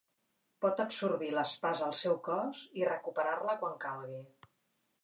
[0.63, 4.27] Pot absorbir l'espasa al seu cos i recuperar-la quan calgui.